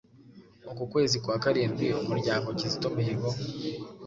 [0.71, 3.29] uku kwezi kwa karindwi, umuryango Kizito Mihigo